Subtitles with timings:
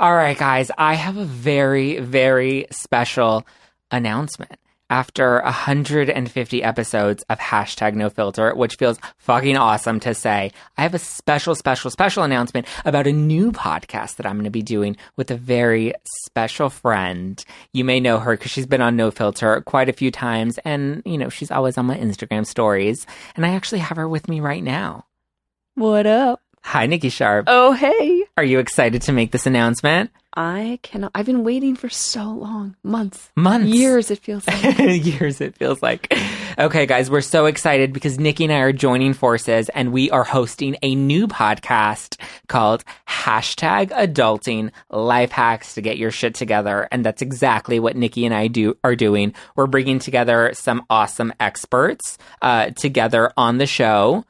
[0.00, 3.46] All right, guys, I have a very, very special
[3.90, 4.58] announcement.
[4.88, 10.94] After 150 episodes of hashtag no filter, which feels fucking awesome to say, I have
[10.94, 14.96] a special, special, special announcement about a new podcast that I'm going to be doing
[15.16, 15.92] with a very
[16.24, 17.44] special friend.
[17.74, 21.02] You may know her because she's been on No Filter quite a few times, and,
[21.04, 23.06] you know, she's always on my Instagram stories.
[23.36, 25.04] And I actually have her with me right now.
[25.74, 26.40] What up?
[26.62, 27.46] Hi, Nikki Sharp.
[27.48, 28.24] Oh, hey.
[28.36, 30.10] Are you excited to make this announcement?
[30.36, 31.10] I cannot.
[31.14, 32.76] I've been waiting for so long.
[32.84, 33.30] Months.
[33.34, 33.74] Months.
[33.74, 34.78] Years, it feels like.
[34.78, 36.14] Years, it feels like.
[36.58, 40.22] Okay, guys, we're so excited because Nikki and I are joining forces and we are
[40.22, 46.86] hosting a new podcast called Hashtag Adulting Life Hacks to Get Your Shit Together.
[46.92, 49.34] And that's exactly what Nikki and I do are doing.
[49.56, 54.24] We're bringing together some awesome experts uh, together on the show.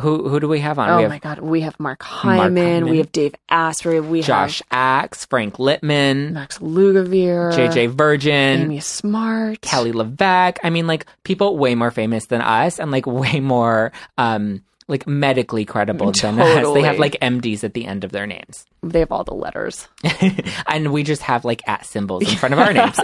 [0.00, 0.88] Who who do we have on?
[0.88, 1.38] oh we have my God.
[1.40, 2.38] We have Mark Hyman.
[2.38, 2.88] Hyman.
[2.88, 4.00] We have Dave Asprey.
[4.00, 7.52] We have Josh Axe, Frank Lipman, Max Lugavere.
[7.52, 9.60] JJ Virgin, Amy Smart.
[9.60, 10.58] Kelly LeVeque.
[10.62, 15.06] I mean, like people way more famous than us and like way more um like
[15.06, 16.74] medically credible than us.
[16.74, 18.66] They have like MDs at the end of their names.
[18.82, 19.88] They have all the letters.
[20.66, 22.98] and we just have like at symbols in front of our names.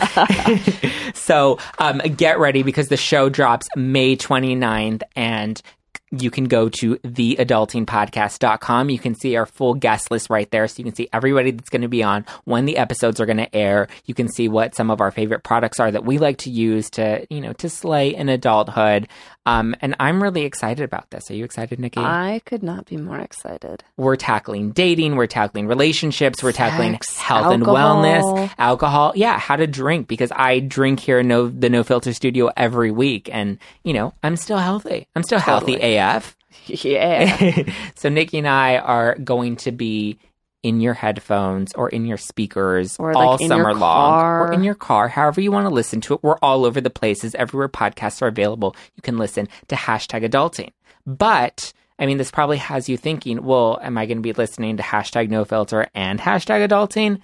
[1.19, 5.63] so um, get ready because the show drops May 29th and
[6.11, 8.91] you can go to theadultingpodcast.com.
[8.91, 10.67] You can see our full guest list right there.
[10.69, 13.39] So you can see everybody that's going to be on, when the episodes are going
[13.39, 13.89] to air.
[14.07, 16.91] You can see what some of our favorite products are that we like to use
[16.91, 19.09] to, you know, to slay in adulthood.
[19.49, 21.31] Um, and I'm really excited about this.
[21.31, 22.01] Are you excited, Nikki?
[22.01, 23.83] I could not be more excited.
[23.97, 29.15] we're tackling dating, we're tackling relationships, we're tackling Sex, health and wellness, alcohol.
[29.17, 32.91] Yeah, how to drink because I drink here in no, the No Filter Studio every
[32.91, 35.07] week, and you know I'm still healthy.
[35.17, 36.37] I'm still healthy AF.
[36.67, 37.63] Yeah.
[37.95, 40.19] so Nikki and I are going to be
[40.63, 45.09] in your headphones or in your speakers Or, all summer long or in your car,
[45.09, 46.23] however you want to listen to it.
[46.23, 47.35] We're all over the places.
[47.37, 50.71] Everywhere podcasts are available, you can listen to hashtag adulting.
[51.07, 54.77] But I mean, this probably has you thinking, well, am I going to be listening
[54.77, 57.21] to hashtag no filter and hashtag adulting?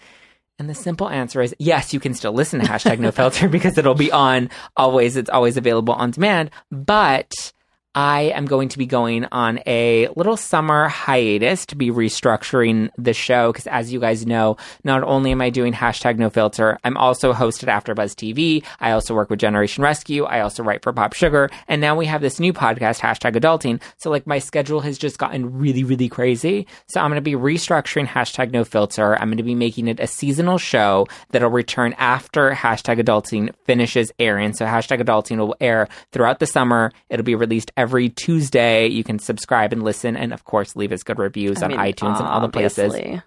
[0.59, 3.77] And the simple answer is yes, you can still listen to hashtag no filter because
[3.79, 5.17] it'll be on always.
[5.17, 6.51] It's always available on demand.
[6.71, 7.53] But
[7.95, 13.13] I am going to be going on a little summer hiatus to be restructuring the
[13.13, 16.97] show because, as you guys know, not only am I doing hashtag no filter, I'm
[16.97, 18.65] also hosted AfterBuzz TV.
[18.81, 20.25] I also work with Generation Rescue.
[20.25, 23.81] I also write for Pop Sugar, and now we have this new podcast, hashtag Adulting.
[23.99, 26.67] So, like, my schedule has just gotten really, really crazy.
[26.89, 29.15] So, I'm going to be restructuring hashtag no filter.
[29.15, 34.11] I'm going to be making it a seasonal show that'll return after hashtag Adulting finishes
[34.19, 34.53] airing.
[34.53, 36.91] So, hashtag Adulting will air throughout the summer.
[37.09, 38.89] It'll be released every Tuesday.
[38.89, 41.81] You can subscribe and listen, and of course, leave us good reviews I on mean,
[41.81, 43.21] iTunes and all the places.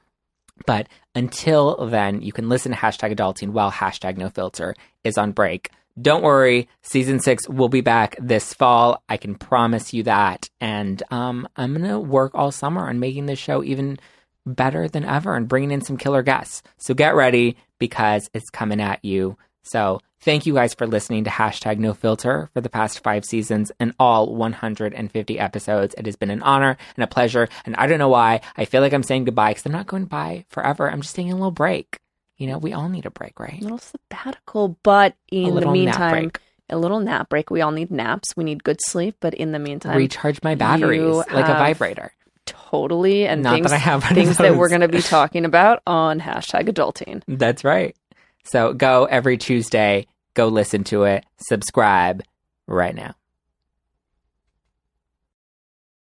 [0.65, 5.31] But until then, you can listen to hashtag adulting while hashtag no filter is on
[5.31, 5.69] break.
[5.99, 9.01] Don't worry, season six will be back this fall.
[9.09, 10.49] I can promise you that.
[10.61, 13.97] And um, I'm going to work all summer on making this show even
[14.45, 16.61] better than ever and bringing in some killer guests.
[16.77, 19.37] So get ready because it's coming at you.
[19.67, 23.71] So thank you guys for listening to hashtag no filter for the past five seasons
[23.79, 25.95] and all 150 episodes.
[25.97, 27.47] It has been an honor and a pleasure.
[27.65, 30.05] And I don't know why I feel like I'm saying goodbye because I'm not going
[30.05, 30.89] by forever.
[30.89, 31.99] I'm just taking a little break.
[32.37, 33.59] You know, we all need a break, right?
[33.59, 36.31] A little sabbatical, but in the meantime,
[36.69, 37.49] a little nap break.
[37.49, 38.35] We all need naps.
[38.37, 42.13] We need good sleep, but in the meantime, Recharge my batteries like a vibrator.
[42.45, 45.81] totally and Not that things, I have things that we're going to be talking about
[45.87, 47.23] on hashtag adulting.
[47.27, 47.95] That's right.
[48.47, 52.23] So go every Tuesday, go listen to it, subscribe
[52.67, 53.15] right now.